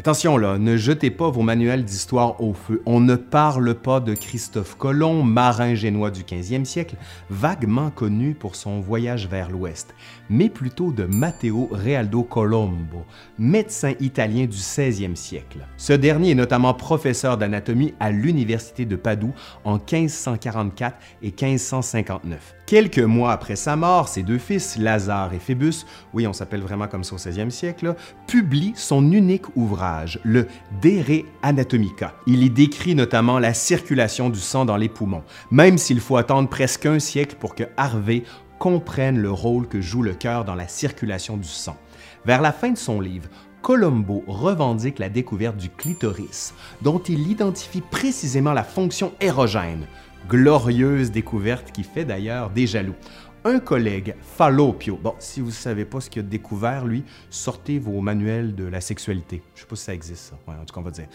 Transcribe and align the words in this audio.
Attention 0.00 0.38
là, 0.38 0.56
ne 0.56 0.78
jetez 0.78 1.10
pas 1.10 1.28
vos 1.28 1.42
manuels 1.42 1.84
d'histoire 1.84 2.40
au 2.40 2.54
feu. 2.54 2.80
On 2.86 3.00
ne 3.00 3.16
parle 3.16 3.74
pas 3.74 4.00
de 4.00 4.14
Christophe 4.14 4.74
Colomb, 4.78 5.22
marin 5.24 5.74
génois 5.74 6.10
du 6.10 6.22
15e 6.22 6.64
siècle, 6.64 6.96
vaguement 7.28 7.90
connu 7.90 8.32
pour 8.32 8.56
son 8.56 8.80
voyage 8.80 9.28
vers 9.28 9.50
l'ouest, 9.50 9.94
mais 10.30 10.48
plutôt 10.48 10.90
de 10.90 11.04
Matteo 11.04 11.68
Realdo 11.70 12.22
Colombo, 12.22 13.04
médecin 13.38 13.92
italien 14.00 14.46
du 14.46 14.56
16e 14.56 15.16
siècle. 15.16 15.58
Ce 15.76 15.92
dernier 15.92 16.30
est 16.30 16.34
notamment 16.34 16.72
professeur 16.72 17.36
d'anatomie 17.36 17.92
à 18.00 18.10
l'université 18.10 18.86
de 18.86 18.96
Padoue 18.96 19.34
en 19.64 19.74
1544 19.74 20.96
et 21.20 21.26
1559. 21.26 22.54
Quelques 22.70 23.00
mois 23.00 23.32
après 23.32 23.56
sa 23.56 23.74
mort, 23.74 24.06
ses 24.06 24.22
deux 24.22 24.38
fils, 24.38 24.78
Lazare 24.78 25.34
et 25.34 25.40
Phébus, 25.40 25.84
oui, 26.14 26.28
on 26.28 26.32
s'appelle 26.32 26.60
vraiment 26.60 26.86
comme 26.86 27.02
ça 27.02 27.16
au 27.16 27.18
16e 27.18 27.50
siècle, 27.50 27.96
publient 28.28 28.74
son 28.76 29.10
unique 29.10 29.56
ouvrage, 29.56 30.20
le 30.22 30.46
De 30.80 31.24
Anatomica. 31.42 32.14
Il 32.28 32.44
y 32.44 32.48
décrit 32.48 32.94
notamment 32.94 33.40
la 33.40 33.54
circulation 33.54 34.30
du 34.30 34.38
sang 34.38 34.64
dans 34.64 34.76
les 34.76 34.88
poumons, 34.88 35.24
même 35.50 35.78
s'il 35.78 35.98
faut 35.98 36.16
attendre 36.16 36.48
presque 36.48 36.86
un 36.86 37.00
siècle 37.00 37.34
pour 37.40 37.56
que 37.56 37.64
Harvey 37.76 38.22
comprenne 38.60 39.18
le 39.18 39.32
rôle 39.32 39.66
que 39.66 39.80
joue 39.80 40.02
le 40.02 40.14
cœur 40.14 40.44
dans 40.44 40.54
la 40.54 40.68
circulation 40.68 41.36
du 41.36 41.48
sang. 41.48 41.76
Vers 42.24 42.40
la 42.40 42.52
fin 42.52 42.70
de 42.70 42.78
son 42.78 43.00
livre, 43.00 43.28
Colombo 43.62 44.24
revendique 44.26 44.98
la 44.98 45.08
découverte 45.08 45.56
du 45.56 45.68
clitoris, 45.70 46.54
dont 46.82 46.98
il 47.00 47.30
identifie 47.30 47.82
précisément 47.82 48.52
la 48.52 48.64
fonction 48.64 49.12
érogène, 49.20 49.86
glorieuse 50.28 51.10
découverte 51.10 51.72
qui 51.72 51.82
fait 51.82 52.04
d'ailleurs 52.04 52.50
des 52.50 52.66
jaloux. 52.66 52.94
Un 53.42 53.58
collègue, 53.58 54.14
Fallopio, 54.20 54.98
bon, 55.02 55.14
si 55.18 55.40
vous 55.40 55.46
ne 55.46 55.52
savez 55.52 55.86
pas 55.86 56.00
ce 56.00 56.10
qu'il 56.10 56.20
a 56.20 56.22
découvert, 56.22 56.84
lui, 56.84 57.04
sortez 57.30 57.78
vos 57.78 58.02
manuels 58.02 58.54
de 58.54 58.64
la 58.64 58.82
sexualité. 58.82 59.42
Je 59.54 59.60
ne 59.60 59.62
sais 59.62 59.66
pas 59.66 59.76
si 59.76 59.84
ça 59.84 59.94
existe, 59.94 60.24
ça. 60.30 60.36
en 60.46 60.64
tout 60.66 60.74
cas, 60.74 60.80
on 60.80 60.82
va 60.82 60.90
dire. 60.90 61.06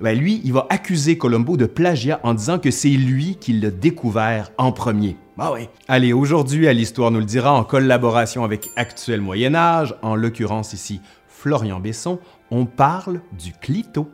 Ben, 0.00 0.18
lui, 0.18 0.40
il 0.44 0.54
va 0.54 0.66
accuser 0.70 1.18
Colombo 1.18 1.58
de 1.58 1.66
plagiat 1.66 2.20
en 2.22 2.32
disant 2.32 2.58
que 2.58 2.70
c'est 2.70 2.88
lui 2.88 3.36
qui 3.36 3.52
l'a 3.52 3.70
découvert 3.70 4.50
en 4.56 4.72
premier. 4.72 5.18
Bah 5.36 5.50
oui. 5.52 5.68
Allez, 5.86 6.14
aujourd'hui, 6.14 6.68
à 6.68 6.72
l'Histoire 6.72 7.10
nous 7.10 7.18
le 7.18 7.26
dira, 7.26 7.52
en 7.52 7.64
collaboration 7.64 8.44
avec 8.44 8.70
Actuel 8.76 9.20
Moyen 9.20 9.54
Âge, 9.54 9.94
en 10.00 10.14
l'occurrence 10.14 10.72
ici 10.72 11.02
Florian 11.28 11.80
Besson, 11.80 12.18
on 12.50 12.64
parle 12.64 13.20
du 13.38 13.52
clito. 13.52 14.08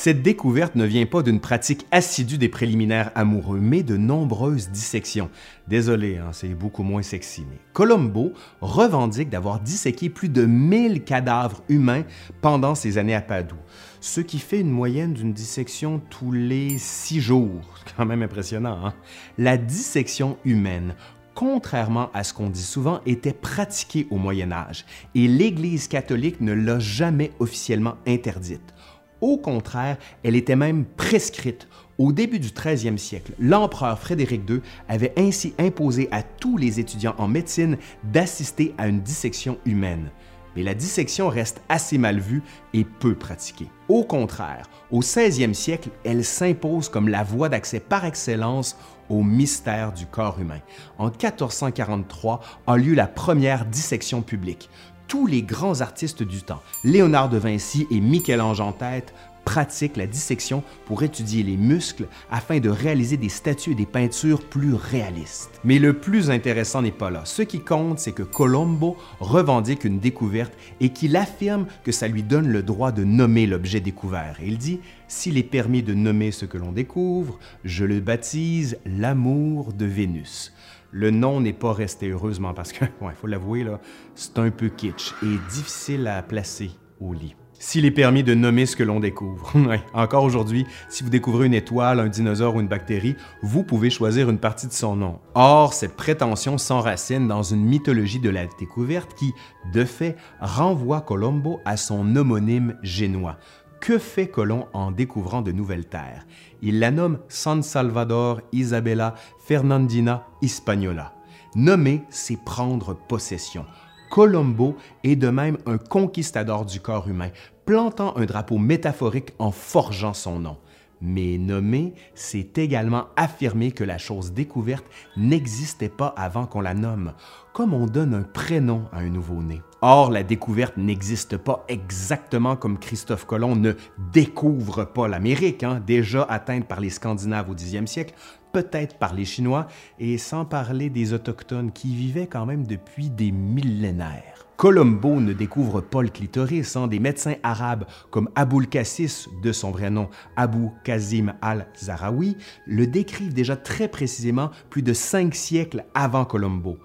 Cette 0.00 0.22
découverte 0.22 0.76
ne 0.76 0.84
vient 0.84 1.06
pas 1.06 1.24
d'une 1.24 1.40
pratique 1.40 1.84
assidue 1.90 2.38
des 2.38 2.48
préliminaires 2.48 3.10
amoureux, 3.16 3.58
mais 3.60 3.82
de 3.82 3.96
nombreuses 3.96 4.70
dissections. 4.70 5.28
Désolé, 5.66 6.18
hein, 6.18 6.28
c'est 6.30 6.54
beaucoup 6.54 6.84
moins 6.84 7.02
sexy, 7.02 7.44
mais 7.50 7.58
Colombo 7.72 8.32
revendique 8.60 9.28
d'avoir 9.28 9.58
disséqué 9.58 10.08
plus 10.08 10.28
de 10.28 10.46
1000 10.46 11.02
cadavres 11.02 11.64
humains 11.68 12.04
pendant 12.42 12.76
ses 12.76 12.96
années 12.96 13.16
à 13.16 13.20
Padoue, 13.20 13.56
ce 14.00 14.20
qui 14.20 14.38
fait 14.38 14.60
une 14.60 14.70
moyenne 14.70 15.14
d'une 15.14 15.32
dissection 15.32 16.00
tous 16.10 16.30
les 16.30 16.78
six 16.78 17.20
jours. 17.20 17.74
Quand 17.96 18.06
même 18.06 18.22
impressionnant, 18.22 18.78
hein? 18.86 18.94
La 19.36 19.56
dissection 19.56 20.38
humaine 20.44 20.94
contrairement 21.34 22.10
à 22.14 22.24
ce 22.24 22.34
qu'on 22.34 22.50
dit 22.50 22.60
souvent, 22.60 23.00
était 23.06 23.32
pratiquée 23.32 24.08
au 24.10 24.16
Moyen 24.16 24.50
Âge 24.50 24.84
et 25.14 25.28
l'Église 25.28 25.86
catholique 25.86 26.40
ne 26.40 26.52
l'a 26.52 26.80
jamais 26.80 27.30
officiellement 27.38 27.94
interdite. 28.08 28.74
Au 29.20 29.36
contraire, 29.36 29.96
elle 30.22 30.36
était 30.36 30.56
même 30.56 30.84
prescrite. 30.84 31.68
Au 31.98 32.12
début 32.12 32.38
du 32.38 32.50
13e 32.50 32.96
siècle, 32.96 33.32
l'empereur 33.40 33.98
Frédéric 33.98 34.48
II 34.48 34.60
avait 34.88 35.12
ainsi 35.16 35.54
imposé 35.58 36.08
à 36.12 36.22
tous 36.22 36.56
les 36.56 36.78
étudiants 36.78 37.16
en 37.18 37.26
médecine 37.26 37.76
d'assister 38.04 38.72
à 38.78 38.86
une 38.86 39.00
dissection 39.00 39.58
humaine. 39.64 40.10
Mais 40.54 40.62
la 40.62 40.74
dissection 40.74 41.28
reste 41.28 41.60
assez 41.68 41.98
mal 41.98 42.20
vue 42.20 42.42
et 42.72 42.84
peu 42.84 43.16
pratiquée. 43.16 43.68
Au 43.88 44.04
contraire, 44.04 44.68
au 44.90 45.00
16e 45.00 45.54
siècle, 45.54 45.90
elle 46.04 46.24
s'impose 46.24 46.88
comme 46.88 47.08
la 47.08 47.24
voie 47.24 47.48
d'accès 47.48 47.80
par 47.80 48.04
excellence 48.04 48.76
au 49.08 49.22
mystère 49.22 49.92
du 49.92 50.06
corps 50.06 50.40
humain. 50.40 50.60
En 50.98 51.06
1443 51.06 52.40
a 52.66 52.76
lieu 52.76 52.94
la 52.94 53.06
première 53.06 53.64
dissection 53.64 54.22
publique 54.22 54.70
tous 55.08 55.26
les 55.26 55.42
grands 55.42 55.80
artistes 55.80 56.22
du 56.22 56.42
temps, 56.42 56.62
Léonard 56.84 57.30
de 57.30 57.38
Vinci 57.38 57.86
et 57.90 57.98
Michel-Ange 57.98 58.60
en 58.60 58.72
tête, 58.72 59.14
pratiquent 59.48 59.96
la 59.96 60.06
dissection 60.06 60.62
pour 60.84 61.02
étudier 61.02 61.42
les 61.42 61.56
muscles 61.56 62.06
afin 62.30 62.60
de 62.60 62.68
réaliser 62.68 63.16
des 63.16 63.30
statues 63.30 63.72
et 63.72 63.74
des 63.74 63.86
peintures 63.86 64.46
plus 64.46 64.74
réalistes. 64.74 65.58
Mais 65.64 65.78
le 65.78 65.94
plus 65.94 66.30
intéressant 66.30 66.82
n'est 66.82 66.90
pas 66.90 67.08
là. 67.08 67.22
Ce 67.24 67.40
qui 67.40 67.60
compte, 67.60 67.98
c'est 67.98 68.12
que 68.12 68.22
Colombo 68.22 68.98
revendique 69.20 69.84
une 69.84 70.00
découverte 70.00 70.52
et 70.80 70.90
qu'il 70.90 71.16
affirme 71.16 71.64
que 71.82 71.92
ça 71.92 72.08
lui 72.08 72.22
donne 72.22 72.48
le 72.48 72.62
droit 72.62 72.92
de 72.92 73.04
nommer 73.04 73.46
l'objet 73.46 73.80
découvert. 73.80 74.36
il 74.44 74.58
dit 74.58 74.80
S'il 75.08 75.38
est 75.38 75.42
permis 75.42 75.82
de 75.82 75.94
nommer 75.94 76.30
ce 76.30 76.44
que 76.44 76.58
l'on 76.58 76.72
découvre, 76.72 77.38
je 77.64 77.86
le 77.86 78.00
baptise 78.00 78.76
l'amour 78.84 79.72
de 79.72 79.86
Vénus. 79.86 80.52
Le 80.90 81.10
nom 81.10 81.40
n'est 81.40 81.52
pas 81.52 81.72
resté 81.72 82.08
heureusement 82.08 82.54
parce 82.54 82.72
que, 82.72 82.84
il 83.02 83.14
faut 83.20 83.26
l'avouer, 83.26 83.66
c'est 84.14 84.38
un 84.38 84.50
peu 84.50 84.68
kitsch 84.68 85.12
et 85.22 85.38
difficile 85.50 86.06
à 86.06 86.22
placer 86.22 86.70
au 87.00 87.12
lit. 87.12 87.34
S'il 87.60 87.84
est 87.84 87.90
permis 87.90 88.22
de 88.22 88.34
nommer 88.34 88.66
ce 88.66 88.76
que 88.76 88.84
l'on 88.84 89.00
découvre. 89.00 89.52
Encore 89.92 90.22
aujourd'hui, 90.22 90.64
si 90.88 91.02
vous 91.02 91.10
découvrez 91.10 91.46
une 91.46 91.54
étoile, 91.54 91.98
un 91.98 92.06
dinosaure 92.06 92.54
ou 92.54 92.60
une 92.60 92.68
bactérie, 92.68 93.16
vous 93.42 93.64
pouvez 93.64 93.90
choisir 93.90 94.30
une 94.30 94.38
partie 94.38 94.68
de 94.68 94.72
son 94.72 94.94
nom. 94.94 95.18
Or, 95.34 95.74
cette 95.74 95.96
prétention 95.96 96.56
s'enracine 96.56 97.26
dans 97.26 97.42
une 97.42 97.64
mythologie 97.64 98.20
de 98.20 98.30
la 98.30 98.46
découverte 98.46 99.12
qui, 99.14 99.32
de 99.72 99.84
fait, 99.84 100.14
renvoie 100.40 101.00
Colombo 101.00 101.60
à 101.64 101.76
son 101.76 102.14
homonyme 102.14 102.76
génois. 102.84 103.38
Que 103.80 103.98
fait 103.98 104.28
Colomb 104.28 104.66
en 104.72 104.90
découvrant 104.90 105.40
de 105.40 105.52
nouvelles 105.52 105.86
terres? 105.86 106.26
Il 106.62 106.80
la 106.80 106.90
nomme 106.90 107.18
San 107.28 107.62
Salvador 107.62 108.40
Isabella 108.52 109.14
Fernandina 109.38 110.26
Hispaniola. 110.42 111.14
Nommer, 111.54 112.02
c'est 112.10 112.42
prendre 112.42 112.94
possession. 112.94 113.64
Colombo 114.10 114.76
est 115.04 115.16
de 115.16 115.28
même 115.28 115.58
un 115.66 115.78
conquistador 115.78 116.64
du 116.64 116.80
corps 116.80 117.08
humain, 117.08 117.30
plantant 117.66 118.16
un 118.16 118.26
drapeau 118.26 118.58
métaphorique 118.58 119.32
en 119.38 119.50
forgeant 119.50 120.14
son 120.14 120.40
nom. 120.40 120.58
Mais 121.00 121.38
nommer, 121.38 121.94
c'est 122.14 122.58
également 122.58 123.06
affirmer 123.16 123.70
que 123.70 123.84
la 123.84 123.98
chose 123.98 124.32
découverte 124.32 124.86
n'existait 125.16 125.88
pas 125.88 126.08
avant 126.16 126.46
qu'on 126.46 126.60
la 126.60 126.74
nomme, 126.74 127.12
comme 127.52 127.72
on 127.72 127.86
donne 127.86 128.14
un 128.14 128.22
prénom 128.22 128.84
à 128.92 128.98
un 128.98 129.08
nouveau-né. 129.08 129.62
Or, 129.80 130.10
la 130.10 130.24
découverte 130.24 130.76
n'existe 130.76 131.36
pas 131.36 131.64
exactement 131.68 132.56
comme 132.56 132.78
Christophe 132.78 133.26
Colomb 133.26 133.54
ne 133.54 133.74
découvre 134.12 134.84
pas 134.84 135.06
l'Amérique, 135.06 135.62
hein, 135.62 135.80
déjà 135.86 136.24
atteinte 136.24 136.66
par 136.66 136.80
les 136.80 136.90
Scandinaves 136.90 137.48
au 137.48 137.54
10e 137.54 137.86
siècle, 137.86 138.14
peut-être 138.52 138.98
par 138.98 139.14
les 139.14 139.24
Chinois, 139.24 139.68
et 140.00 140.18
sans 140.18 140.44
parler 140.44 140.90
des 140.90 141.12
Autochtones 141.12 141.70
qui 141.70 141.94
vivaient 141.94 142.26
quand 142.26 142.44
même 142.44 142.66
depuis 142.66 143.08
des 143.08 143.30
millénaires. 143.30 144.48
Colombo 144.56 145.20
ne 145.20 145.32
découvre 145.32 145.80
pas 145.80 146.02
le 146.02 146.08
clitoris. 146.08 146.74
Hein. 146.74 146.88
Des 146.88 146.98
médecins 146.98 147.36
arabes 147.44 147.84
comme 148.10 148.28
Aboul 148.34 148.66
Cassis, 148.66 149.28
de 149.40 149.52
son 149.52 149.70
vrai 149.70 149.90
nom 149.90 150.08
Abou 150.34 150.72
Kazim 150.82 151.34
al-Zarawi, 151.40 152.36
le 152.66 152.88
décrivent 152.88 153.32
déjà 153.32 153.54
très 153.54 153.86
précisément 153.86 154.50
plus 154.68 154.82
de 154.82 154.92
cinq 154.92 155.36
siècles 155.36 155.84
avant 155.94 156.24
Colombo 156.24 156.78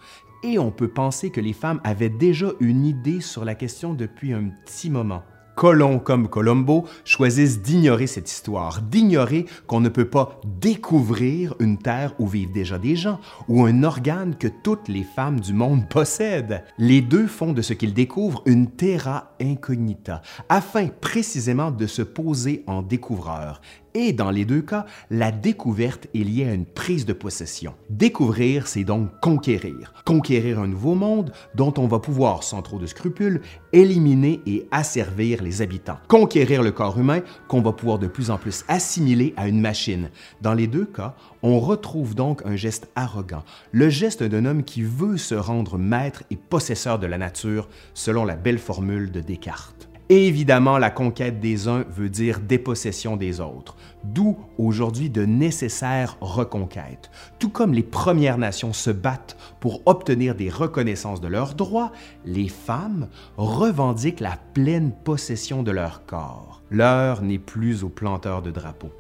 et 0.43 0.59
on 0.59 0.71
peut 0.71 0.87
penser 0.87 1.29
que 1.29 1.41
les 1.41 1.53
femmes 1.53 1.81
avaient 1.83 2.09
déjà 2.09 2.47
une 2.59 2.85
idée 2.85 3.21
sur 3.21 3.45
la 3.45 3.55
question 3.55 3.93
depuis 3.93 4.33
un 4.33 4.49
petit 4.65 4.89
moment. 4.89 5.23
Colomb 5.55 5.99
comme 5.99 6.29
Colombo 6.29 6.85
choisissent 7.05 7.61
d'ignorer 7.61 8.07
cette 8.07 8.31
histoire, 8.31 8.81
d'ignorer 8.81 9.45
qu'on 9.67 9.81
ne 9.81 9.89
peut 9.89 10.09
pas 10.09 10.41
découvrir 10.59 11.53
une 11.59 11.77
terre 11.77 12.15
où 12.17 12.27
vivent 12.27 12.51
déjà 12.51 12.79
des 12.79 12.95
gens, 12.95 13.19
ou 13.47 13.63
un 13.63 13.83
organe 13.83 14.35
que 14.35 14.47
toutes 14.47 14.87
les 14.87 15.03
femmes 15.03 15.39
du 15.39 15.53
monde 15.53 15.87
possèdent. 15.87 16.63
Les 16.77 17.01
deux 17.01 17.27
font 17.27 17.53
de 17.53 17.61
ce 17.61 17.73
qu'ils 17.73 17.93
découvrent 17.93 18.41
une 18.45 18.71
terra 18.71 19.35
incognita, 19.39 20.21
afin 20.49 20.87
précisément 20.87 21.69
de 21.69 21.85
se 21.85 22.01
poser 22.01 22.63
en 22.65 22.81
découvreur, 22.81 23.61
et 23.93 24.13
dans 24.13 24.31
les 24.31 24.45
deux 24.45 24.61
cas, 24.61 24.85
la 25.09 25.31
découverte 25.31 26.07
est 26.13 26.23
liée 26.23 26.45
à 26.45 26.53
une 26.53 26.65
prise 26.65 27.05
de 27.05 27.13
possession. 27.13 27.75
Découvrir, 27.89 28.67
c'est 28.67 28.83
donc 28.83 29.09
conquérir. 29.21 29.93
Conquérir 30.05 30.59
un 30.59 30.67
nouveau 30.67 30.95
monde 30.95 31.31
dont 31.55 31.73
on 31.77 31.87
va 31.87 31.99
pouvoir, 31.99 32.43
sans 32.43 32.61
trop 32.61 32.79
de 32.79 32.85
scrupules, 32.85 33.41
éliminer 33.71 34.41
et 34.45 34.67
asservir 34.71 35.43
les 35.43 35.61
habitants. 35.61 35.97
Conquérir 36.07 36.63
le 36.63 36.71
corps 36.71 36.99
humain 36.99 37.21
qu'on 37.47 37.61
va 37.61 37.71
pouvoir 37.71 37.99
de 37.99 38.07
plus 38.07 38.29
en 38.29 38.37
plus 38.37 38.63
assimiler 38.67 39.33
à 39.37 39.47
une 39.47 39.61
machine. 39.61 40.09
Dans 40.41 40.53
les 40.53 40.67
deux 40.67 40.85
cas, 40.85 41.15
on 41.41 41.59
retrouve 41.59 42.15
donc 42.15 42.41
un 42.45 42.55
geste 42.55 42.89
arrogant, 42.95 43.43
le 43.71 43.89
geste 43.89 44.23
d'un 44.23 44.45
homme 44.45 44.63
qui 44.63 44.81
veut 44.81 45.17
se 45.17 45.35
rendre 45.35 45.77
maître 45.77 46.23
et 46.31 46.37
possesseur 46.37 46.99
de 46.99 47.07
la 47.07 47.17
nature, 47.17 47.67
selon 47.93 48.25
la 48.25 48.35
belle 48.35 48.59
formule 48.59 49.11
de 49.11 49.21
Descartes. 49.21 49.82
Évidemment, 50.09 50.77
la 50.77 50.89
conquête 50.89 51.39
des 51.39 51.67
uns 51.67 51.85
veut 51.89 52.09
dire 52.09 52.39
dépossession 52.39 53.15
des 53.15 53.39
autres, 53.39 53.77
d'où 54.03 54.37
aujourd'hui 54.57 55.09
de 55.09 55.25
nécessaires 55.25 56.17
reconquêtes. 56.19 57.09
Tout 57.39 57.49
comme 57.49 57.73
les 57.73 57.83
Premières 57.83 58.37
Nations 58.37 58.73
se 58.73 58.89
battent 58.89 59.37
pour 59.61 59.81
obtenir 59.85 60.35
des 60.35 60.49
reconnaissances 60.49 61.21
de 61.21 61.29
leurs 61.29 61.55
droits, 61.55 61.93
les 62.25 62.49
femmes 62.49 63.07
revendiquent 63.37 64.19
la 64.19 64.37
pleine 64.53 64.91
possession 64.91 65.63
de 65.63 65.71
leur 65.71 66.05
corps. 66.05 66.61
L'heure 66.69 67.21
n'est 67.21 67.39
plus 67.39 67.83
aux 67.83 67.89
planteurs 67.89 68.41
de 68.41 68.51
drapeaux. 68.51 68.91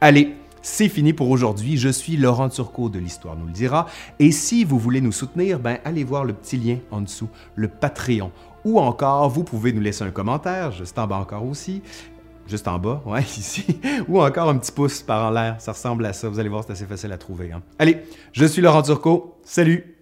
Allez, 0.00 0.34
c'est 0.62 0.90
fini 0.90 1.14
pour 1.14 1.30
aujourd'hui. 1.30 1.78
Je 1.78 1.88
suis 1.88 2.18
Laurent 2.18 2.50
Turcot 2.50 2.90
de 2.90 2.98
l'Histoire 2.98 3.34
nous 3.34 3.46
le 3.46 3.52
dira. 3.52 3.86
Et 4.18 4.30
si 4.30 4.64
vous 4.64 4.78
voulez 4.78 5.00
nous 5.00 5.12
soutenir, 5.12 5.58
ben 5.58 5.78
allez 5.84 6.04
voir 6.04 6.24
le 6.24 6.34
petit 6.34 6.58
lien 6.58 6.76
en 6.90 7.00
dessous, 7.00 7.28
le 7.54 7.68
Patreon. 7.68 8.30
Ou 8.64 8.78
encore, 8.78 9.28
vous 9.28 9.44
pouvez 9.44 9.72
nous 9.72 9.80
laisser 9.80 10.04
un 10.04 10.10
commentaire, 10.10 10.72
juste 10.72 10.98
en 10.98 11.06
bas 11.06 11.16
encore 11.16 11.44
aussi. 11.44 11.82
Juste 12.46 12.66
en 12.66 12.78
bas, 12.78 13.00
ouais, 13.06 13.22
ici. 13.38 13.80
Ou 14.08 14.20
encore 14.20 14.48
un 14.48 14.58
petit 14.58 14.72
pouce 14.72 15.02
par 15.02 15.28
en 15.28 15.30
l'air. 15.30 15.56
Ça 15.60 15.72
ressemble 15.72 16.04
à 16.04 16.12
ça. 16.12 16.28
Vous 16.28 16.38
allez 16.40 16.48
voir, 16.48 16.64
c'est 16.66 16.72
assez 16.72 16.86
facile 16.86 17.12
à 17.12 17.18
trouver. 17.18 17.52
Hein. 17.52 17.62
Allez, 17.78 18.02
je 18.32 18.44
suis 18.44 18.60
Laurent 18.60 18.82
Turcot. 18.82 19.36
Salut! 19.44 19.99